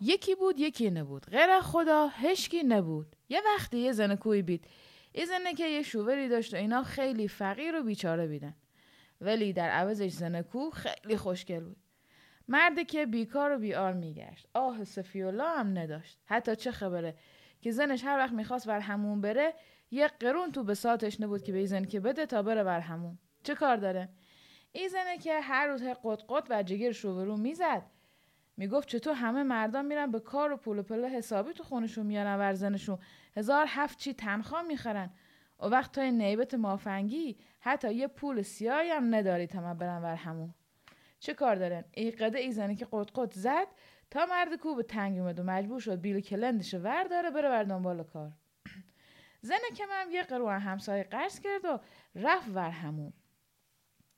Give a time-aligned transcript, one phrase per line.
[0.00, 1.26] یکی بود یکی نبود.
[1.26, 3.16] غیر خدا هشکی نبود.
[3.28, 4.64] یه وقتی یه زن کوی بید.
[5.14, 8.54] یه زنه که یه شووری داشت و اینا خیلی فقیر و بیچاره بیدن.
[9.20, 11.76] ولی در عوضش زن کو خیلی خوشگل بود.
[12.48, 14.48] مردی که بیکار و بیار میگشت.
[14.54, 16.18] آه سفیولا هم نداشت.
[16.24, 17.14] حتی چه خبره
[17.60, 19.54] که زنش هر وقت می‌خواست بر همون بره
[19.90, 23.18] یه قرون تو بساتش نبود که به زن که بده تا بره بر همون.
[23.42, 24.08] چه کار داره؟
[24.72, 25.82] این زنه که هر روز
[26.28, 27.82] قط و جگر شوورو می‌زد
[28.58, 32.36] می‌گفت چطور همه مردان میرن به کار و پول و پله حسابی تو خونشون میارن
[32.36, 32.98] ورزنشون
[33.36, 35.10] هزار هفت چی تنخواه می‌خرن.
[35.60, 40.14] و وقت تا نیبت مافنگی حتی یه پول سیاهی هم نداری تا من برن ور
[40.14, 40.54] همون.
[41.20, 43.66] چه کار دارن؟ ای قده ای زنی که قط زد
[44.10, 47.64] تا مرد کو به تنگ اومد و مجبور شد بیل کلندش ور داره بره بر
[47.64, 48.32] دنبال کار.
[49.40, 51.80] زن که من یه قروان همسایه قرض کرد و
[52.14, 53.12] رفت ور همون.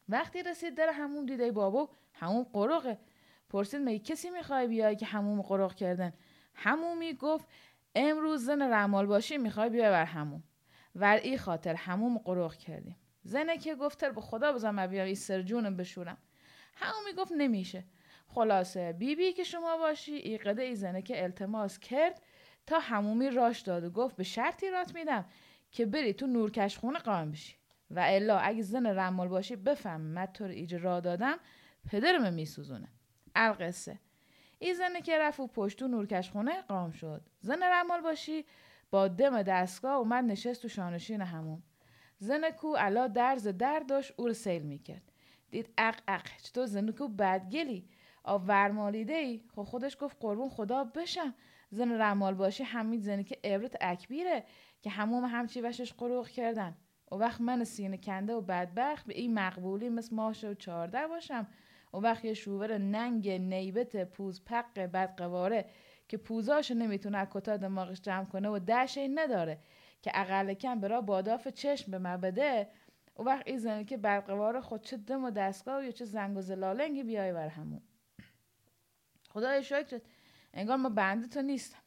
[0.09, 2.99] وقتی رسید در همون دیده بابو همون قرقه
[3.51, 6.13] پرسید می کسی می‌خوای بیای که هموم قرق کردن؟
[6.55, 7.49] همومی گفت
[7.95, 10.43] امروز زن رمال باشی می‌خوای بیای بر همون
[10.95, 12.97] ور ای خاطر هموم قرق کردیم.
[13.23, 16.19] زنه که گفت به خدا بزن بیای ای سرجونم بشورم.
[16.75, 17.85] همون می‌گفت نمیشه.
[18.29, 22.23] خلاصه بیبی بی که شما باشی ای قده ای زنه که التماس کرد
[22.67, 25.25] تا همومی راش داد و گفت به شرطی رات میدم
[25.71, 27.57] که بری تو نورکش خونه قایم بشی.
[27.91, 30.49] و الا اگه زن رمال باشی بفهم من تو
[30.79, 31.39] را دادم
[31.91, 32.89] پدرم میسوزونه.
[33.35, 33.99] القصه.
[34.59, 37.23] این زنه که رفت و پشتو نورکش خونه قام شد.
[37.41, 38.45] زن رمال باشی
[38.91, 41.63] با دم دستگاه اومد نشست تو شانشین همون
[42.19, 45.13] زن کو علا درز در داشت او سیل می‌کرد.
[45.51, 47.89] دید اق اق چطور زن کو بدگلی؟
[48.25, 51.35] آ ورمالیده ای خب خودش گفت قربون خدا بشم.
[51.71, 54.45] زن رمال باشی همین زنی که عبرت اکبیره
[54.83, 56.77] که هموم همچی وشش قروق کردن.
[57.13, 61.47] و وقت من سینه کنده و بدبخت به این مقبولی مثل ماش و چارده باشم.
[61.95, 65.65] و وقت یه شوور ننگ نیبت پوز پق بدقواره
[66.09, 69.59] که پوزاشو نمی‌تونه کتا دماغش جمع کنه و دشه نداره
[70.03, 72.69] که اقل کم برا باداف چشم به من بده
[73.19, 76.37] و وقت این زنه که بدقواره خود چه دم و دستگاه و یا چه زنگ
[76.37, 77.83] و زلالنگی بیای بر همون.
[79.31, 80.03] خدای شکرت.
[80.55, 81.79] انگار ما بنده تو نیستم.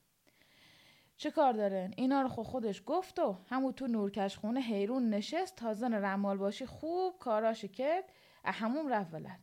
[1.18, 5.56] چه کار دارن؟ اینا رو خود خودش گفت و همون تو نورکش خونه حیرون نشست
[5.56, 8.04] تا زن رمال باشی خوب کاراش کرد
[8.46, 9.40] همون رفت ولد.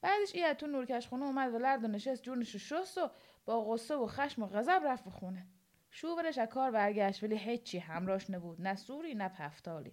[0.00, 3.10] بعدش ای تو نورکش خونه اومد ولد و نشست جونش شست و
[3.44, 5.46] با غصه و خشم و غضب رفت به خونه.
[5.90, 9.92] شوورش از کار برگشت ولی هیچی همراش نبود نه سوری نه پفتالی.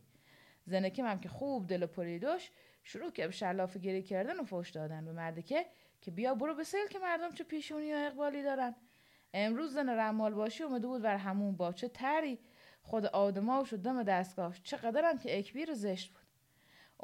[0.65, 2.21] زنکیم هم که خوب دل و پری
[2.83, 5.65] شروع که به شلاف گیری کردن و فوش دادن به مردکه
[6.01, 8.75] که بیا برو به سیل که مردم چه پیشونی و اقبالی دارن.
[9.33, 12.39] امروز زن رمال باشی اومده بود بر همون با چه تری.
[12.81, 16.24] خود آدما و دم دستگاهش چقدرم که اکبیر زشت بود.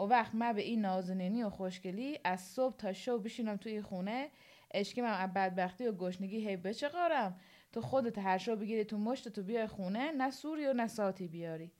[0.01, 4.29] و وقت من به این نازنینی و خوشگلی از صبح تا شب بشینم توی خونه
[4.71, 7.39] اشکیم هم از بدبختی و گشنگی هی بچقارم
[7.71, 11.27] تو خودت هر شب بگیری تو مشت تو بیای خونه نه سوری و نه ساتی
[11.27, 11.71] بیاری.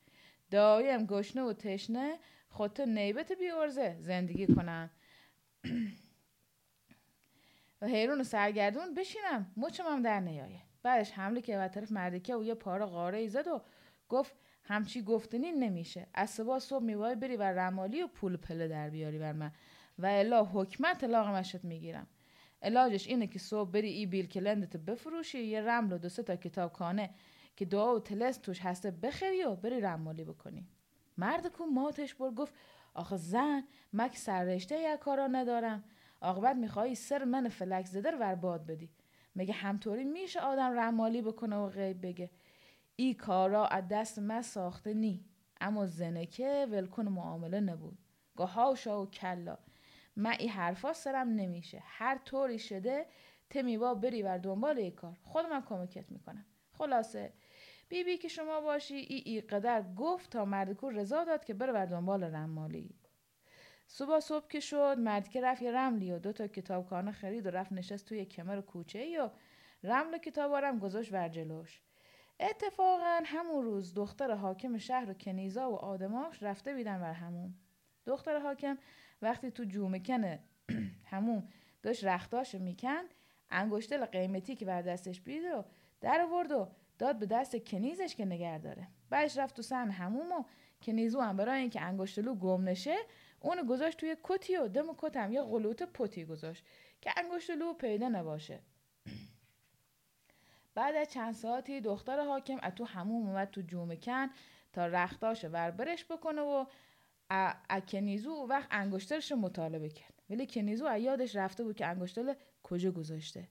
[0.52, 2.18] دایم گشنه و تشنه
[2.50, 4.90] خودت نیبت بیارزه زندگی کنم.
[7.82, 9.52] و حیرون و سرگردون بشینم.
[9.58, 10.62] مچم هم در نیایه.
[10.84, 13.62] بعدش حمله که و طرف مردکه و یه پاره قاره ای زد و
[14.10, 16.08] گفت همچی گفتنی نمیشه.
[16.14, 19.52] از صبح صبح میوای بری و رمالی و پول پله در بیاری بر من.
[20.00, 22.08] و الا حکمت طلاق مشت می‌گیرم.
[22.62, 26.36] علاجش اینه که صبح بری ای بیل کلندت بفروشی یه رمل و دو سه تا
[26.36, 27.10] کتاب کانه
[27.56, 30.68] که دعا و تلس توش هسته بخری و بری رمالی بکنی.
[31.18, 32.54] مرد کو ماتش بر گفت
[32.94, 35.84] آخه زن مک سررشته یا کارا ندارم.
[36.22, 38.90] عاقبت میخوایی سر من فلک زده ور باد بدی.
[39.36, 42.30] مگه همطوری میشه آدم رمالی بکنه و غیب بگه؟
[43.02, 45.26] ای کارا از دست من ساخته نی.
[45.62, 47.98] اما زنکه ولکن معامله نبود.
[48.36, 49.58] گاهاشا و کلا.
[50.16, 51.82] من ای حرفا سرم نمیشه.
[51.86, 53.06] هر طوری شده
[53.50, 55.18] تمیوا بری بر دنبال ای کار.
[55.24, 56.46] خود من کمکت می‌کنم.
[56.72, 57.34] خلاصه.
[57.90, 61.72] بی بی که شما باشی ای ای قدر گفت تا مردکو رضا داد که بره
[61.72, 62.96] بر دنبال رمالی.
[63.88, 67.50] صبح صبح که شد مرد که رفت یه رملی و دو تا کتابخانه خرید و
[67.50, 69.30] رفت نشست توی کمر کوچه ای و
[69.84, 71.82] رمل و کتابارم گذاشت بر جلوش.
[72.42, 77.54] اتفاقا همون روز دختر حاکم شهر و کنیزا و آدماش رفته بیدن بر همون.
[78.06, 78.78] دختر حاکم
[79.22, 80.40] وقتی تو جومکن
[81.12, 81.44] همون
[81.84, 83.14] داشت رختاش می‌کند
[83.50, 85.64] انگشتل قیمتی که بر دستش بید و
[86.02, 86.68] در آورد و
[87.00, 88.88] داد به دست کنیزش که نگه داره.
[89.10, 90.44] بعدش رفت تو سن هموم و
[90.82, 92.96] کنیزو هم برای اینکه انگشتلو گم نشه
[93.40, 96.66] اون گذاشت توی کتی و دم کتم یه قلوت پتی گذاشت
[97.02, 98.60] که انگشتلو پیدا نباشه.
[100.76, 104.30] بعد از چند ساعتی دختر حاکم از تو هموم اومد تو جومکن
[104.74, 106.66] تا رختاش وربرش بکنه و
[107.70, 110.14] از کنیزو وقت انگشترش مطالبه کرد.
[110.30, 113.48] ولی کنیزو یادش رفته بود که انگشتر کجا گذاشته.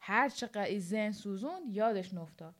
[0.00, 2.54] هر چقدر زن سوزون یادش نفتاد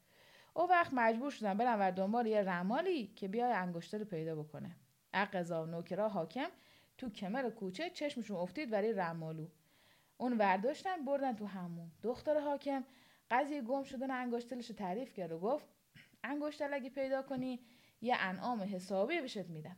[0.54, 4.76] او وقت مجبور شدن برن و دنبال یه رمالی که بیای انگشتر پیدا بکنه.
[5.14, 6.48] اقضا نوکرا حاکم
[6.98, 9.46] تو کمر کوچه چشمشون افتید ولی رمالو.
[10.18, 12.84] اون ورداشتن بردن تو همون دختر حاکم
[13.30, 15.68] قضیه گم شدن انگشتلش تعریف کرد و گفت
[16.24, 17.60] انگشتل اگه پیدا کنی
[18.00, 19.76] یه انعام حسابی بهشت میدم.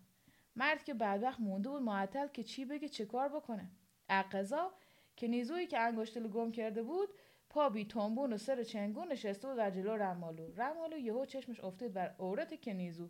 [0.57, 3.71] مرد که بعد وقت مونده بود معطل که چی بگه چه کار بکنه.
[4.09, 4.73] اقضا
[5.17, 7.09] که نیزویی که انگشتل گم کرده بود
[7.51, 10.55] پا بی تنبون و سر چنگون نشسته بود در جلو رمالو.
[10.57, 13.09] رمالو یهو چشمش افتید بر عورت کنیزو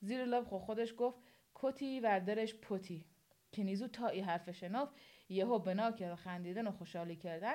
[0.00, 1.18] زیر لب خودش گفت
[1.54, 3.04] کتی و درش پتی.
[3.52, 4.90] کنیزو تا ای حرف شناف
[5.28, 7.54] یهو بنا کرد خندیدن و خوشحالی کردن.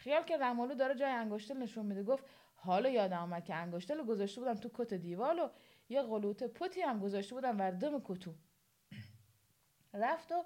[0.00, 2.02] خیال که رمالو داره جای انگشتل نشون میده.
[2.02, 2.24] گفت
[2.54, 5.48] حالا یادم آمد که انگشتل گذاشته بودم تو کت دیوال و
[5.88, 8.34] یه قلوته پتی هم گذاشته بودم وردم کتو.
[9.94, 10.44] رفت و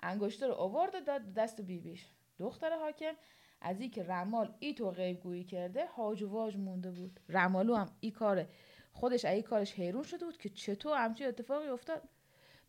[0.00, 2.06] انگشتر رو آورد و داد دست بیبیش.
[2.38, 3.12] دختر حاکم
[3.60, 7.20] از که رمال ای تو غیب گویی کرده هاج و واج مونده بود.
[7.28, 8.48] رمالو هم ای کاره
[8.92, 12.02] خودش ای کارش حیرون شده بود که چطور همچی اتفاقی افتاد.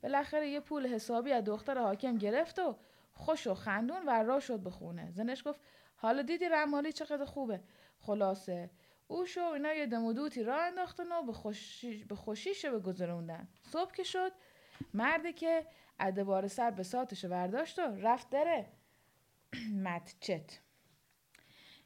[0.03, 2.77] بالاخره یه پول حسابی از دختر حاکم گرفت و
[3.17, 5.11] خوش و خندون و راه شد به خونه.
[5.11, 5.59] زنش گفت
[5.95, 7.59] حالا دیدی رمالی چقدر خوبه.
[7.99, 8.69] خلاصه.
[9.07, 13.47] او شو اینا یه دمودوتی راه انداختن و به, خوشی به به گذروندن.
[13.63, 14.31] صبح که شد
[14.93, 15.65] مردی که
[15.99, 18.65] ادبار سر به ساتش ورداشت و رفت دره
[19.85, 20.59] متچت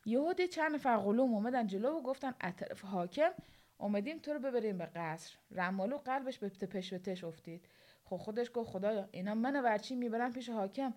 [0.06, 3.32] یهودی چند نفر غلوم اومدن جلو و گفتن از طرف حاکم
[3.78, 5.36] اومدیم تو رو ببریم به قصر.
[5.52, 7.66] رمالو قلبش به تپش و تش افتید.
[8.04, 10.94] خب خودش گفت خدایا اینا من ورچی می‌برن پیش حاکم؟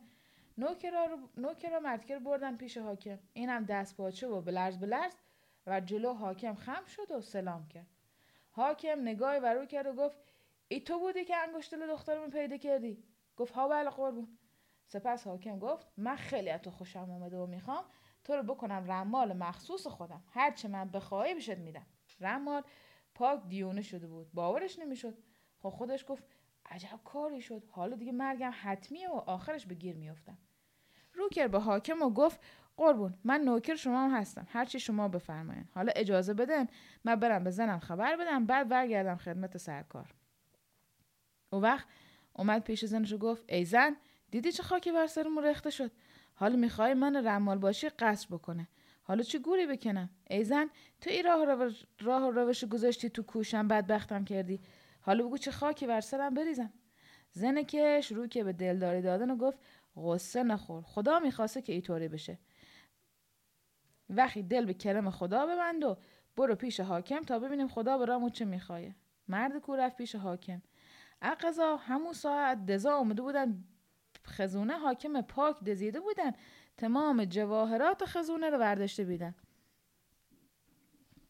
[0.58, 1.80] نوکرا رو نوکرا
[2.18, 3.18] بردن پیش حاکم.
[3.32, 5.14] اینم دست پاچه و بلرز بلرز
[5.66, 7.86] و جلو حاکم خم شد و سلام کرد.
[8.50, 10.18] حاکم نگاهی ورو کرد و گفت
[10.68, 13.04] ای تو بودی که انگشتل دخترمو پیدا کردی؟
[13.36, 14.38] گفت ها بله قربون.
[14.86, 17.84] سپس حاکم گفت من خیلی از تو خوشم اومده و می‌خوام
[18.24, 20.24] تو رو بکنم رمال مخصوص خودم.
[20.30, 21.86] هرچه من بخواهی بشد میدم.
[22.20, 22.62] رمال
[23.14, 24.32] پاک دیونه شده بود.
[24.32, 25.18] باورش نمی‌شد.
[25.58, 26.24] خب خودش گفت
[26.70, 27.62] عجب کاری شد.
[27.70, 30.38] حالا دیگه مرگم حتمیه و آخرش به گیر میافتم.
[31.12, 32.40] روکر به حاکم و گفت
[32.76, 35.68] قربون من نوکر شما هم هستم هرچی شما بفرمایین.
[35.74, 36.66] حالا اجازه بدن
[37.04, 40.14] من برم به زنم خبر بدم بعد برگردم خدمت سرکار.
[41.50, 41.86] او وقت
[42.32, 43.96] اومد پیش زنش و گفت ای زن
[44.30, 45.90] دیدی چه خاکی بر سرمون رخته شد؟
[46.34, 48.68] حالا می‌خوای من رمال باشی قصر بکنه.
[49.02, 50.70] حالا چه گوری بکنم؟ ای زن
[51.00, 54.60] تو این راه روش, راه روش گذاشتی تو کوشم بدبختم کردی.
[55.06, 56.72] حالا بگو چه خاکی بر سرم بریزم.
[57.32, 59.58] زنه که شروع که به دلداری دادن و گفت
[59.96, 62.38] غصه نخور خدا می‌خواسته که اینطوری بشه.
[64.10, 65.96] وقتی دل به کرم خدا ببند و
[66.36, 68.80] برو پیش حاکم تا ببینیم خدا برامو چه می‌خواه
[69.28, 70.62] مرد کو رفت پیش حاکم.
[71.22, 73.64] اقضا همون ساعت دزا اومده بودن
[74.26, 76.32] خزونه حاکم پاک دزیده بودن.
[76.76, 79.34] تمام جواهرات خزونه رو برداشته بیدن.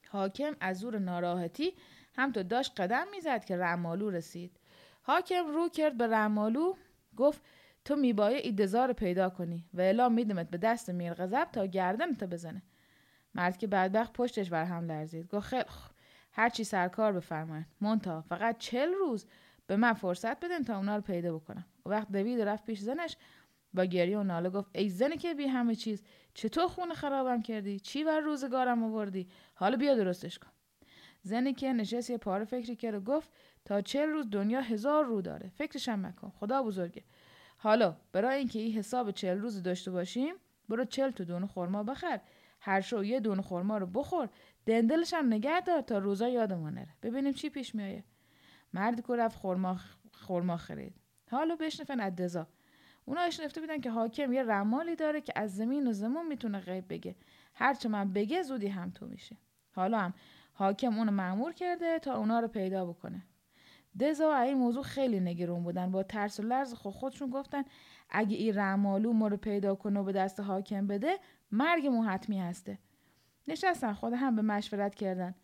[0.08, 1.74] حاکم از زور ناراحتی
[2.16, 4.60] هم تو داشت قدم می‌زد که رمالو رسید.
[5.02, 6.74] حاکم رو کرد به رمالو
[7.16, 7.42] گفت
[7.84, 12.26] تو میبایه ایدزار پیدا کنی و الا میدمت به دست میر غضب تا گردن تو
[12.26, 12.62] بزنه.
[13.34, 15.28] مرد که بدبخت پشتش بر هم لرزید.
[15.28, 15.64] گفت خیلی
[16.32, 19.26] هرچی سرکار بفرمایید مونتا فقط چل روز
[19.66, 21.66] به من فرصت بدن تا اونا رو پیدا بکنم.
[21.86, 23.16] و وقت دوید رفت پیش زنش
[23.74, 26.02] با گریه و ناله گفت ای زنی که بی همه چیز
[26.34, 30.48] چطور خون خرابم کردی؟ چی بر روزگارم آوردی؟ حالا بیا درستش کن.
[31.24, 33.28] زنی که نشست یه پاره فکری کرد و گفت
[33.64, 35.48] تا چل روز دنیا هزار رو داره.
[35.48, 37.02] فکرشم مکن خدا بزرگه.
[37.56, 40.34] حالا برای اینکه این حساب چل روز داشته باشیم
[40.68, 42.20] برو چل تو دونه خورما بخر.
[42.60, 44.28] هر شو یه دونه خورما رو بخور.
[44.66, 46.94] دندلش هم نگه دار تا روزا یادمون نره.
[47.02, 48.04] ببینیم چی پیش میایه
[48.72, 49.80] مردی که رفت خورما
[50.12, 50.94] خورما خرید.
[51.30, 52.46] حالا بشنفن ادزا
[53.04, 56.84] اونا اشنفته بودن که حاکم یه رمالی داره که از زمین و زمون می‌تونه غیب
[56.88, 57.16] بگه.
[57.54, 59.36] هرچه من بگه زودی هم تو میشه.
[59.72, 60.14] حالا هم
[60.56, 63.22] حاکم اونو معمور کرده تا اونا رو پیدا بکنه.
[64.00, 65.90] دزا این موضوع خیلی نگرون بودن.
[65.90, 67.64] با ترس و لرز خود خودشون گفتن
[68.10, 71.18] اگه این رمالو ما رو پیدا کنه و به دست حاکم بده
[71.52, 72.78] مرگ مو حتمی هسته.
[73.48, 75.34] نشستن خود هم به مشورت کردن.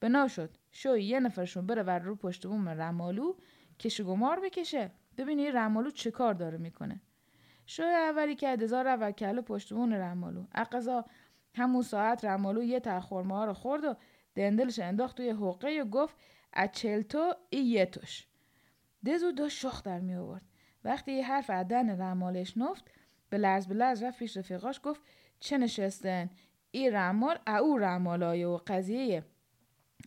[0.00, 0.56] بنا شد.
[0.70, 3.34] شوی یه نفرشون بره ور رو پشت بوم رمالو
[3.78, 4.90] کشگمار بکشه.
[5.16, 7.00] ببینی رمالو چه کار داره می‌کنه.
[7.66, 11.04] شوی اولی که ادزار و کل پشت بون رمالو اقضا
[11.54, 13.94] همون ساعت رمالو یه تخورما رو خورد و
[14.36, 16.16] دندلش انداخت توی حقه و گفت
[16.52, 18.26] اچلتو ای یه توش.
[19.06, 20.42] دزو دو شخ در می آورد.
[20.84, 22.90] وقتی یه حرف عدن رمالش نفت
[23.30, 25.00] به لرز به لرز رفت پیش رفیقاش گفت
[25.40, 26.30] چه نشستن؟
[26.70, 29.24] ای رمال او رمالای و قضیه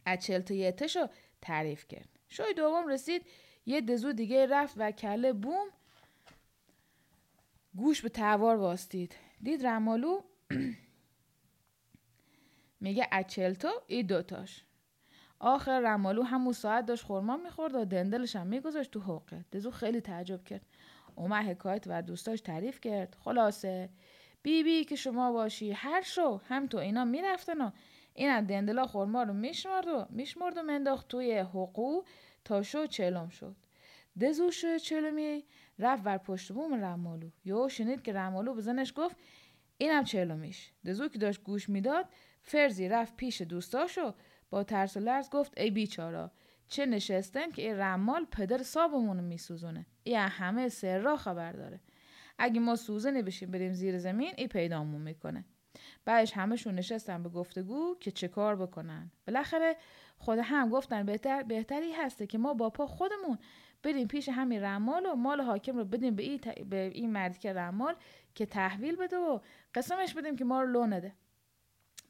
[0.05, 1.07] اچلتو یه تشو
[1.41, 2.09] تعریف کرد.
[2.29, 3.25] شوی دوم رسید
[3.65, 5.67] یه دزو دیگه رفت و کله بوم
[7.75, 9.15] گوش به توار واستید.
[9.41, 10.21] دید رمالو
[12.83, 14.63] میگه اچلتو ای دوتاش.
[15.39, 20.01] آخر رمالو همون ساعت داشت خورما می‌خورد و دندلش هم میگذاشت تو حقه دزو خیلی
[20.01, 20.65] تعجب کرد.
[21.15, 23.17] اومد حکایت و دوستاش تعریف کرد.
[23.19, 23.89] خلاصه
[24.41, 27.71] بی بی که شما باشی هر شو هم تو اینا می‌رفتن و
[28.13, 32.01] این دندلا خورما رو میشمرد و میشمرد و منداخت توی حقو
[32.45, 33.55] تا شو چلم شد.
[34.21, 35.43] دزو شو چلمی
[35.79, 37.29] رفت بر پشت بوم رمالو.
[37.45, 39.17] یهو شنید که رمالو به زنش گفت
[39.77, 40.71] اینم چلمیش.
[40.85, 42.05] دزو که داشت گوش می‌داد
[42.43, 44.13] فرزی رفت پیش دوستاشو
[44.49, 46.31] با ترس و لرز گفت ای بیچارا
[46.67, 51.79] چه نشستن که این رمال پدر صابمون رو میسوزونه؟ ای همه سر را خبر داره.
[52.37, 55.45] اگه ما سوزنی بشیم بریم زیر زمین ای پیدامون می‌کنه.
[56.05, 59.11] بعدش همشون نشستن به گفتگو که چه کار بکنن.
[59.27, 59.75] بالاخره
[60.17, 63.37] خود هم گفتن بهتر بهتری هسته که ما با پا خودمون
[63.83, 67.53] بریم پیش همین رمال و مال حاکم رو بدیم به این, به این مردی که
[67.53, 67.95] رمال
[68.35, 69.39] که تحویل بده و
[69.75, 71.15] قسمش بدیم که ما رو لو نده.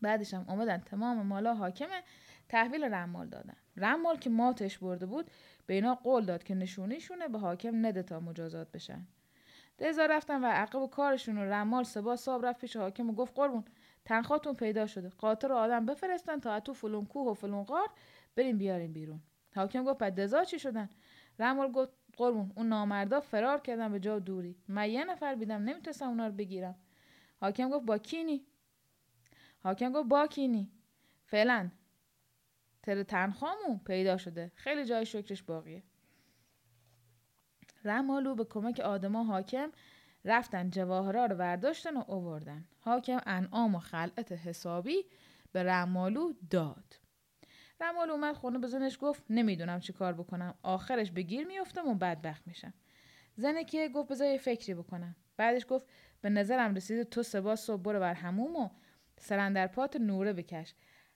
[0.04, 2.04] بعدش هم اومدن تمام مالا حاکمه
[2.50, 3.56] تحویل رمال دادن.
[3.78, 5.32] رمال که ماتش برده بود
[5.66, 9.08] به اینا قول داد که نشونیشونه به حاکم نده تا مجازات بشن.
[9.80, 13.64] دزا رفتن و عقب کارشون و رمال سبا صاحب رفت پیش حاکم و گفت قربون
[14.06, 15.10] تنخواتون پیدا شده.
[15.10, 17.88] قاطر و آدم بفرستن تا تو فلون کوه و فلون غار
[18.36, 19.22] بریم بیاریم بیرون.
[19.56, 20.90] حاکم گفت بعد دزا چی شدن؟
[21.40, 24.56] رمال گفت قربون اون نامردا فرار کردن به جا دوری.
[24.68, 26.76] من یه نفر بیدم نمی‌تونستم اونا رو بگیرم.
[27.42, 28.46] حاکم گفت با کینی؟
[29.64, 30.72] حاکم گفت با کینی.
[31.26, 31.70] فعلا.
[32.84, 34.52] تر تنخوامون پیدا شده.
[34.56, 35.84] خیلی جای شکرش باقیه.
[37.86, 39.72] رمالو به کمک آدما حاکم
[40.26, 42.66] رفتن جواهرا رو برداشتن و اووردن.
[42.80, 45.06] حاکم انعام و خلعت حسابی
[45.52, 46.96] به رمالو داد.
[47.82, 50.54] رمالو اومد خونه به زنش گفت نمی‌دونم چی کار بکنم.
[50.64, 52.74] آخرش به گیر میفتم و بدبخت میشم.
[53.36, 55.16] زنه که گفت بذار فکری بکنم.
[55.38, 55.86] بعدش گفت
[56.22, 58.70] به نظرم رسیده تو سبا صبح برو بر هموم و
[59.20, 60.74] سرندر پات نوره بکش.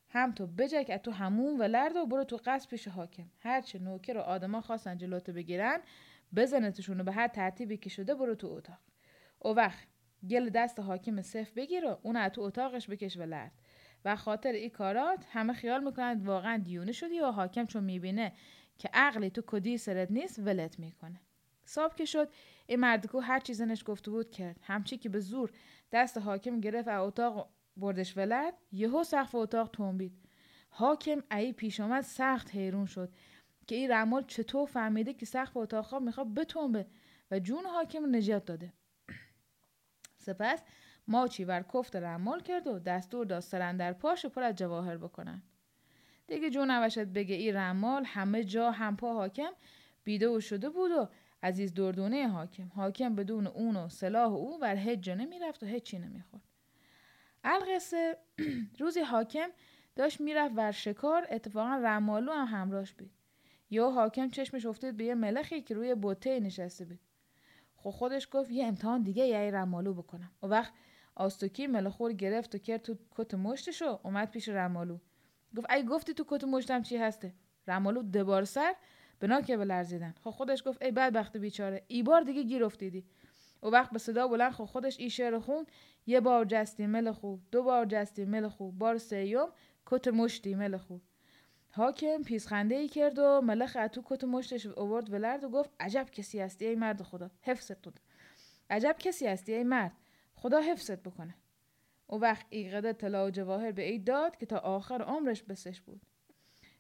[0.10, 3.30] هم تو بجک تو همون و لرد و برو تو قصد پیش حاکم.
[3.40, 5.80] هرچه نوکر و آدما خواستن جلوتو بگیرن
[6.36, 8.80] بزنتشون و به هر ترتیبی که شده برو تو اتاق.
[9.40, 9.88] او وقت
[10.30, 13.52] گل دست حاکم صف بگیر و اون تو اتاقش بکش و لرد.
[14.06, 18.34] و خاطر این کارات همه خیال می‌کنند واقعا دیونه شدی و حاکم چون می‌بینه
[18.78, 21.22] که عقلی تو کدی سرت نیست ولت می‌کنه.
[21.66, 22.30] صاحب که شد
[22.68, 24.60] این مردکو هر چی زنش گفته بود کرد.
[24.64, 25.52] همچی که به زور
[25.92, 30.20] دست حاکم گرفت از اتاق بردش ولد یهو سقف اتاق تنبید.
[30.70, 33.14] حاکم ای پیش آمد سخت حیرون شد
[33.68, 36.88] که این رمال چطور فهمیده که سقف اتاق خواب می‌خواد بتنبه
[37.32, 38.74] و جون حاکم نجات داده.
[40.26, 40.64] سپس
[41.08, 45.44] ماچی ور کفت رمال کرد و دستور داد سرندر پاش پر از جواهر بکنن.
[46.28, 49.52] دیگه جون نوشد بگه این رمال همه جا هم پا حاکم
[50.04, 51.10] بیده و شده بود و
[51.44, 52.72] عزیز دردونه حاکم.
[52.76, 56.47] حاکم بدون اون و سلاح او بر هیچ جا نمی‌رفت و هیچی نمی‌خورد.
[57.44, 58.18] القصه
[58.80, 59.50] روزی حاکم
[59.96, 63.12] داشت می‌رفت ور شکار اتفاقا رمالو هم همراهش بود.
[63.70, 67.00] یا حاکم چشمش افتید به یه ملخی که روی بوته نشسته بود.
[67.76, 70.32] خب خودش گفت یه امتحان دیگه یه رمالو بکنم.
[70.44, 70.74] و وقت
[71.16, 75.00] آستوکی ملخور گرفت و کرد تو کت مشتشو اومد پیش رمالو.
[75.58, 77.34] گفت ای گفتی تو کت مشتم چی هسته؟
[77.68, 78.76] رمالو دبار سر
[79.20, 80.14] بنا که بلرزیدن.
[80.24, 83.06] خب خودش گفت ای بدبخت بیچاره ای بار دیگه گیر افتیدی.
[83.64, 85.66] و وقت به صدا بلند خب خودش ای شعر خون
[86.06, 89.50] یه بار جستی ملخو دو بار جستی ملخو بار سیوم
[89.86, 91.00] کت مشتی ملخو
[91.70, 96.40] حاکم پیسخنده ای کرد و ملخ اتو کت مشتش اوورد ولرد و گفت عجب کسی
[96.40, 98.00] هستی ای مرد خدا حفظت بود
[98.70, 99.92] عجب کسی هستی ای مرد
[100.36, 101.36] خدا حفظت بکنه.
[102.08, 106.02] او وقت ایقده طلا و جواهر به ای داد که تا آخر عمرش بسش بود.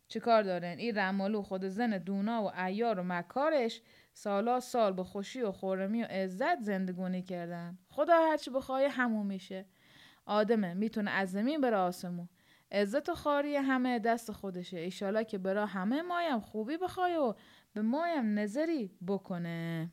[0.07, 3.81] چه کار دارن؟ این رمالو خود زن دونا و ایار و مکارش
[4.17, 7.77] سالا سال به خوشی و خورمی و عزت زندگونی کردن.
[7.89, 9.65] خدا هرچی بخوای همون میشه.
[10.25, 12.29] آدمه می‌تونه از زمین بره آسمون.
[12.71, 14.77] عزت و خاری همه دست خودشه.
[14.77, 17.33] ایشالا که برا همه مایم خوبی بخوای و
[17.73, 19.91] به مایم نظری بکنه.